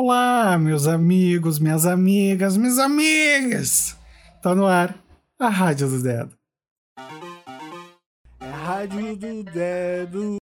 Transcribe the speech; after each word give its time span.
Olá, 0.00 0.56
meus 0.56 0.86
amigos, 0.86 1.58
minhas 1.58 1.84
amigas, 1.84 2.56
minhas 2.56 2.78
amigas! 2.78 3.96
Tá 4.40 4.54
no 4.54 4.64
ar 4.64 4.96
a 5.36 5.48
Rádio 5.48 5.88
do 5.88 6.00
Dedo. 6.00 6.36
É 8.38 8.46
a 8.46 8.56
Rádio 8.56 9.16
do 9.16 9.42
Dedo. 9.42 10.36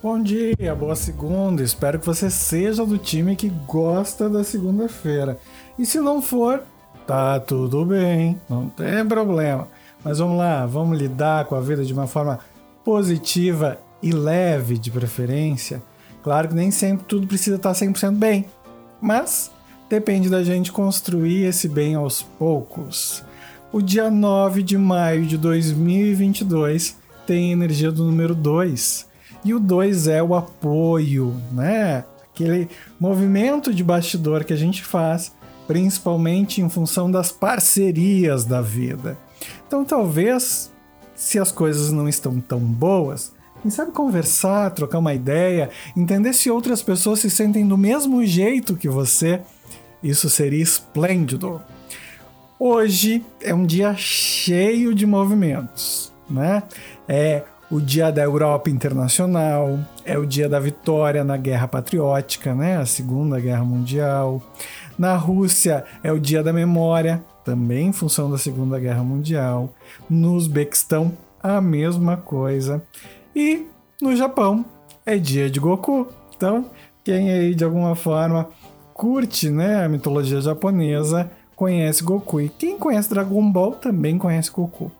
Bom 0.00 0.22
dia, 0.22 0.76
boa 0.78 0.94
segunda. 0.94 1.60
Espero 1.60 1.98
que 1.98 2.06
você 2.06 2.30
seja 2.30 2.86
do 2.86 2.98
time 2.98 3.34
que 3.34 3.48
gosta 3.48 4.30
da 4.30 4.44
segunda-feira. 4.44 5.40
E 5.76 5.84
se 5.84 5.98
não 5.98 6.22
for, 6.22 6.62
tá 7.04 7.40
tudo 7.40 7.84
bem, 7.84 8.40
não 8.48 8.68
tem 8.68 9.04
problema. 9.04 9.66
Mas 10.04 10.18
vamos 10.18 10.36
lá, 10.36 10.66
vamos 10.66 10.98
lidar 10.98 11.46
com 11.46 11.54
a 11.54 11.60
vida 11.60 11.84
de 11.84 11.92
uma 11.92 12.06
forma 12.06 12.38
positiva 12.84 13.78
e 14.02 14.12
leve, 14.12 14.76
de 14.76 14.90
preferência. 14.90 15.82
Claro 16.22 16.48
que 16.48 16.54
nem 16.54 16.70
sempre 16.70 17.06
tudo 17.06 17.26
precisa 17.26 17.56
estar 17.56 17.72
100% 17.72 18.12
bem, 18.16 18.44
mas 19.00 19.50
depende 19.88 20.28
da 20.28 20.42
gente 20.42 20.70
construir 20.70 21.44
esse 21.44 21.68
bem 21.68 21.94
aos 21.94 22.22
poucos. 22.22 23.24
O 23.72 23.80
dia 23.80 24.10
9 24.10 24.62
de 24.62 24.78
maio 24.78 25.26
de 25.26 25.36
2022 25.36 26.96
tem 27.26 27.52
energia 27.52 27.90
do 27.90 28.04
número 28.04 28.34
2. 28.34 29.06
E 29.44 29.52
o 29.52 29.60
2 29.60 30.06
é 30.08 30.22
o 30.22 30.34
apoio, 30.34 31.34
né? 31.52 32.04
Aquele 32.32 32.68
movimento 32.98 33.72
de 33.72 33.84
bastidor 33.84 34.44
que 34.44 34.52
a 34.52 34.56
gente 34.56 34.82
faz, 34.82 35.32
principalmente 35.66 36.60
em 36.60 36.68
função 36.68 37.10
das 37.10 37.30
parcerias 37.30 38.44
da 38.44 38.60
vida. 38.60 39.18
Então, 39.66 39.84
talvez, 39.84 40.72
se 41.14 41.38
as 41.38 41.50
coisas 41.50 41.90
não 41.92 42.08
estão 42.08 42.40
tão 42.40 42.60
boas, 42.60 43.32
quem 43.62 43.70
sabe 43.70 43.92
conversar, 43.92 44.70
trocar 44.72 44.98
uma 44.98 45.14
ideia, 45.14 45.70
entender 45.96 46.32
se 46.34 46.50
outras 46.50 46.82
pessoas 46.82 47.20
se 47.20 47.30
sentem 47.30 47.66
do 47.66 47.78
mesmo 47.78 48.24
jeito 48.24 48.76
que 48.76 48.88
você, 48.88 49.40
isso 50.02 50.28
seria 50.28 50.62
esplêndido. 50.62 51.62
Hoje 52.58 53.24
é 53.40 53.54
um 53.54 53.64
dia 53.64 53.94
cheio 53.96 54.94
de 54.94 55.06
movimentos, 55.06 56.12
né? 56.28 56.62
É 57.08 57.42
o 57.70 57.80
dia 57.80 58.12
da 58.12 58.22
Europa 58.22 58.68
Internacional, 58.68 59.78
é 60.04 60.18
o 60.18 60.26
dia 60.26 60.48
da 60.48 60.60
vitória 60.60 61.24
na 61.24 61.36
Guerra 61.36 61.66
Patriótica, 61.66 62.54
né? 62.54 62.76
A 62.76 62.86
Segunda 62.86 63.40
Guerra 63.40 63.64
Mundial. 63.64 64.42
Na 64.98 65.16
Rússia 65.16 65.84
é 66.02 66.12
o 66.12 66.20
dia 66.20 66.42
da 66.42 66.52
memória, 66.52 67.24
também 67.44 67.88
em 67.88 67.92
função 67.92 68.30
da 68.30 68.38
Segunda 68.38 68.78
Guerra 68.78 69.02
Mundial. 69.02 69.72
No 70.08 70.34
Uzbequistão, 70.34 71.12
a 71.42 71.60
mesma 71.60 72.16
coisa. 72.16 72.82
E 73.34 73.66
no 74.00 74.16
Japão 74.16 74.64
é 75.04 75.18
dia 75.18 75.50
de 75.50 75.60
Goku. 75.60 76.06
Então, 76.36 76.70
quem 77.02 77.30
aí 77.30 77.54
de 77.54 77.64
alguma 77.64 77.94
forma 77.94 78.48
curte 78.92 79.50
né, 79.50 79.84
a 79.84 79.88
mitologia 79.88 80.40
japonesa 80.40 81.30
conhece 81.54 82.02
Goku. 82.02 82.40
E 82.40 82.48
quem 82.48 82.78
conhece 82.78 83.10
Dragon 83.10 83.50
Ball 83.50 83.72
também 83.72 84.16
conhece 84.16 84.50
Goku. 84.50 84.90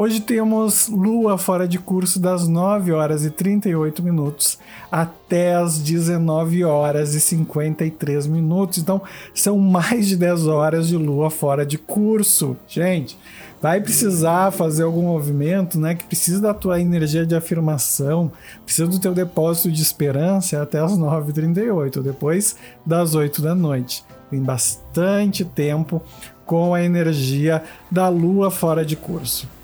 Hoje 0.00 0.20
temos 0.20 0.88
lua 0.88 1.36
fora 1.36 1.66
de 1.66 1.76
curso 1.76 2.20
das 2.20 2.46
9 2.46 2.92
horas 2.92 3.24
e 3.24 3.30
38 3.32 4.00
minutos 4.00 4.56
até 4.92 5.56
as 5.56 5.80
19 5.80 6.62
horas 6.62 7.14
e 7.14 7.20
53 7.20 8.28
minutos. 8.28 8.78
Então, 8.78 9.02
são 9.34 9.58
mais 9.58 10.06
de 10.06 10.16
10 10.16 10.46
horas 10.46 10.86
de 10.86 10.96
lua 10.96 11.30
fora 11.30 11.66
de 11.66 11.76
curso. 11.76 12.56
Gente, 12.68 13.18
vai 13.60 13.80
precisar 13.80 14.52
fazer 14.52 14.84
algum 14.84 15.02
movimento, 15.02 15.80
né, 15.80 15.96
que 15.96 16.04
precisa 16.04 16.40
da 16.40 16.54
tua 16.54 16.80
energia 16.80 17.26
de 17.26 17.34
afirmação, 17.34 18.30
precisa 18.64 18.86
do 18.86 19.00
teu 19.00 19.12
depósito 19.12 19.72
de 19.72 19.82
esperança 19.82 20.62
até 20.62 20.78
as 20.78 20.92
9h38, 20.92 22.02
depois 22.02 22.54
das 22.86 23.16
8 23.16 23.42
da 23.42 23.52
noite. 23.52 24.04
Tem 24.30 24.40
bastante 24.40 25.44
tempo 25.44 26.00
com 26.46 26.72
a 26.72 26.84
energia 26.84 27.64
da 27.90 28.08
lua 28.08 28.48
fora 28.48 28.84
de 28.84 28.94
curso. 28.94 29.57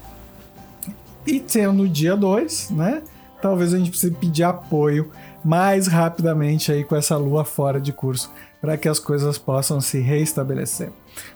E 1.27 1.41
tendo 1.41 1.89
dia 1.89 2.17
2, 2.17 2.71
né? 2.71 3.03
Talvez 3.41 3.75
a 3.75 3.79
gente 3.79 3.91
precise 3.91 4.15
pedir 4.15 4.43
apoio 4.43 5.11
mais 5.45 5.87
rapidamente 5.87 6.73
aí 6.73 6.83
com 6.83 6.97
essa 6.97 7.17
lua 7.17 7.45
fora 7.45 7.81
de 7.81 7.93
curso 7.93 8.31
para 8.61 8.79
que 8.79 8.89
as 8.89 8.99
coisas 8.99 9.37
possam 9.37 9.81
se 9.81 9.99
reestabelecer. 9.99 10.91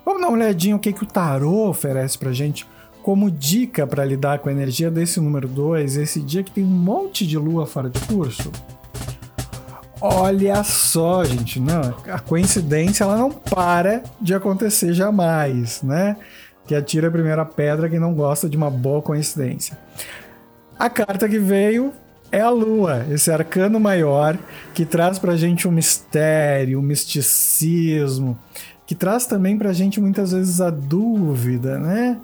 Vamos 0.05 0.23
dar 0.23 0.29
uma 0.29 0.37
olhadinha 0.37 0.75
o 0.75 0.79
que, 0.79 0.93
que 0.93 1.03
o 1.03 1.07
tarô 1.07 1.69
oferece 1.69 2.17
para 2.19 2.33
gente 2.33 2.67
como 3.03 3.31
dica 3.31 3.87
para 3.87 4.05
lidar 4.05 4.39
com 4.39 4.49
a 4.49 4.53
energia 4.53 4.91
desse 4.91 5.21
número 5.21 5.47
2, 5.47 5.97
esse 5.97 6.21
dia 6.21 6.43
que 6.43 6.51
tem 6.51 6.65
um 6.65 6.67
monte 6.67 7.27
de 7.27 7.39
lua 7.39 7.67
fora 7.67 7.89
de 7.89 8.01
curso. 8.01 8.51
Olha 10.01 10.63
só, 10.63 11.25
gente, 11.25 11.59
não, 11.59 11.95
a 12.11 12.19
coincidência 12.19 13.05
ela 13.05 13.17
não 13.17 13.31
para 13.31 14.03
de 14.21 14.33
acontecer 14.33 14.93
jamais, 14.93 15.83
né? 15.83 16.17
Que 16.69 16.75
atira 16.75 17.09
a 17.09 17.11
primeira 17.11 17.47
pedra 17.47 17.89
quem 17.89 17.99
não 17.99 18.13
gosta 18.13 18.47
de 18.47 18.55
uma 18.55 18.71
boa 18.71 19.01
coincidência. 19.01 19.77
A 20.79 20.91
carta 20.91 21.27
que 21.27 21.39
veio 21.39 21.95
é 22.31 22.43
a 22.43 22.51
Lua, 22.51 23.07
esse 23.11 23.31
arcano 23.31 23.81
maior 23.81 24.37
que 24.75 24.85
traz 24.85 25.19
pra 25.19 25.35
gente 25.35 25.67
um 25.67 25.73
mistério, 25.73 26.79
um 26.79 26.83
misticismo, 26.83 28.39
que 28.87 28.95
traz 28.95 29.25
também 29.25 29.57
pra 29.57 29.73
gente 29.73 29.99
muitas 29.99 30.33
vezes 30.33 30.61
a 30.61 30.69
dúvida, 30.69 31.79
né? 31.79 32.19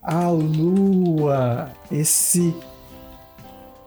A 0.00 0.28
Lua, 0.28 1.68
esse 1.90 2.54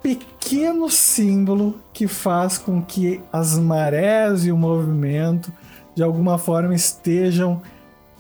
pequeno 0.03 0.89
símbolo 0.89 1.79
que 1.93 2.05
faz 2.05 2.57
com 2.57 2.81
que 2.81 3.21
as 3.31 3.57
marés 3.57 4.45
e 4.45 4.51
o 4.51 4.57
movimento 4.57 5.53
de 5.95 6.03
alguma 6.03 6.37
forma 6.37 6.75
estejam 6.75 7.61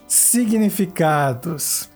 significados. 0.09 1.87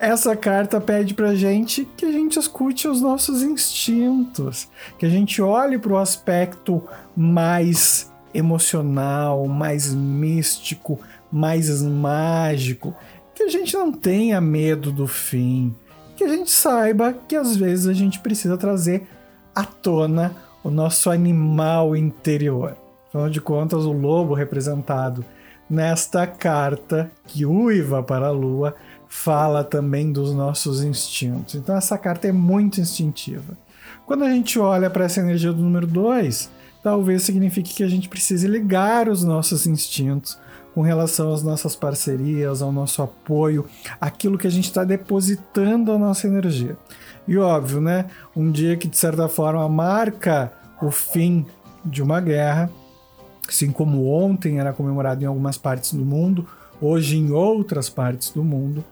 Essa 0.00 0.36
carta 0.36 0.80
pede 0.80 1.14
pra 1.14 1.34
gente 1.34 1.88
que 1.96 2.04
a 2.04 2.12
gente 2.12 2.38
escute 2.38 2.86
os 2.88 3.00
nossos 3.00 3.42
instintos, 3.42 4.68
que 4.98 5.06
a 5.06 5.08
gente 5.08 5.40
olhe 5.40 5.78
para 5.78 5.92
o 5.92 5.98
aspecto 5.98 6.82
mais 7.16 8.12
emocional, 8.34 9.46
mais 9.46 9.94
místico, 9.94 11.00
mais 11.30 11.82
mágico, 11.82 12.94
que 13.34 13.44
a 13.44 13.48
gente 13.48 13.74
não 13.76 13.92
tenha 13.92 14.40
medo 14.40 14.92
do 14.92 15.06
fim, 15.06 15.74
que 16.16 16.24
a 16.24 16.28
gente 16.28 16.50
saiba 16.50 17.12
que 17.12 17.36
às 17.36 17.56
vezes 17.56 17.86
a 17.86 17.92
gente 17.92 18.18
precisa 18.18 18.56
trazer 18.56 19.06
à 19.54 19.64
tona 19.64 20.34
o 20.62 20.70
nosso 20.70 21.10
animal 21.10 21.96
interior. 21.96 22.76
Afinal 23.08 23.30
de 23.30 23.40
contas, 23.40 23.84
o 23.84 23.92
lobo 23.92 24.34
representado 24.34 25.24
nesta 25.68 26.26
carta 26.26 27.10
que 27.26 27.44
uiva 27.44 28.02
para 28.02 28.28
a 28.28 28.32
lua 28.32 28.74
fala 29.08 29.64
também 29.64 30.12
dos 30.12 30.34
nossos 30.34 30.82
instintos. 30.82 31.54
Então 31.54 31.76
essa 31.76 31.96
carta 31.96 32.28
é 32.28 32.32
muito 32.32 32.80
instintiva. 32.80 33.56
Quando 34.06 34.24
a 34.24 34.30
gente 34.30 34.58
olha 34.58 34.88
para 34.88 35.04
essa 35.04 35.20
energia 35.20 35.52
do 35.52 35.62
número 35.62 35.86
2, 35.86 36.50
talvez 36.82 37.22
signifique 37.22 37.74
que 37.74 37.82
a 37.82 37.88
gente 37.88 38.08
precise 38.08 38.46
ligar 38.46 39.08
os 39.08 39.22
nossos 39.24 39.66
instintos 39.66 40.38
com 40.74 40.82
relação 40.82 41.32
às 41.32 41.42
nossas 41.42 41.74
parcerias, 41.74 42.62
ao 42.62 42.70
nosso 42.70 43.02
apoio, 43.02 43.66
aquilo 44.00 44.38
que 44.38 44.46
a 44.46 44.50
gente 44.50 44.66
está 44.66 44.84
depositando 44.84 45.90
a 45.92 45.98
nossa 45.98 46.26
energia. 46.26 46.76
E 47.26 47.36
óbvio, 47.36 47.80
né? 47.80 48.06
Um 48.34 48.50
dia 48.50 48.76
que 48.76 48.86
de 48.86 48.96
certa 48.96 49.28
forma 49.28 49.68
marca 49.68 50.52
o 50.80 50.90
fim 50.90 51.44
de 51.84 52.02
uma 52.02 52.20
guerra, 52.20 52.70
Assim 53.48 53.72
como 53.72 54.06
ontem 54.06 54.60
era 54.60 54.74
comemorado 54.74 55.24
em 55.24 55.26
algumas 55.26 55.56
partes 55.56 55.94
do 55.94 56.04
mundo, 56.04 56.46
hoje 56.80 57.16
em 57.16 57.32
outras 57.32 57.88
partes 57.88 58.30
do 58.30 58.44
mundo, 58.44 58.84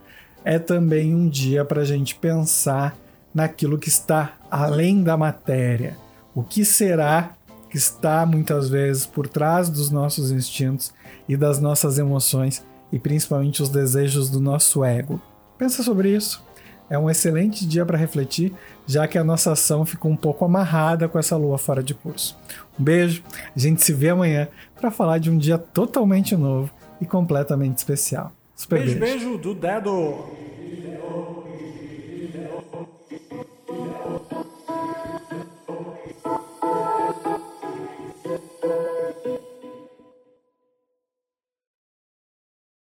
é 0.43 0.57
também 0.57 1.13
um 1.13 1.29
dia 1.29 1.63
para 1.63 1.81
a 1.81 1.85
gente 1.85 2.15
pensar 2.15 2.97
naquilo 3.33 3.77
que 3.77 3.87
está 3.87 4.33
além 4.49 5.03
da 5.03 5.15
matéria. 5.15 5.95
O 6.33 6.41
que 6.41 6.65
será 6.65 7.33
que 7.69 7.77
está 7.77 8.25
muitas 8.25 8.67
vezes 8.67 9.05
por 9.05 9.27
trás 9.27 9.69
dos 9.69 9.91
nossos 9.91 10.31
instintos 10.31 10.91
e 11.29 11.37
das 11.37 11.59
nossas 11.59 11.99
emoções 11.99 12.65
e 12.91 12.97
principalmente 12.97 13.61
os 13.61 13.69
desejos 13.69 14.29
do 14.29 14.39
nosso 14.39 14.83
ego? 14.83 15.21
Pensa 15.57 15.83
sobre 15.83 16.15
isso. 16.15 16.46
É 16.89 16.97
um 16.97 17.09
excelente 17.09 17.67
dia 17.67 17.85
para 17.85 17.97
refletir, 17.97 18.53
já 18.85 19.07
que 19.07 19.17
a 19.17 19.23
nossa 19.23 19.51
ação 19.51 19.85
ficou 19.85 20.09
um 20.09 20.15
pouco 20.15 20.45
amarrada 20.45 21.09
com 21.09 21.19
essa 21.19 21.35
lua 21.35 21.57
fora 21.57 21.83
de 21.83 21.93
curso. 21.93 22.37
Um 22.79 22.83
beijo, 22.83 23.23
a 23.55 23.59
gente 23.59 23.83
se 23.83 23.91
vê 23.91 24.09
amanhã 24.09 24.47
para 24.79 24.89
falar 24.89 25.17
de 25.17 25.29
um 25.29 25.37
dia 25.37 25.57
totalmente 25.57 26.35
novo 26.35 26.71
e 27.01 27.05
completamente 27.05 27.77
especial. 27.77 28.31
Super 28.55 28.79
beijo, 28.79 28.99
beijo, 28.99 29.25
beijo 29.25 29.37
do 29.37 29.53
dedo! 29.53 30.46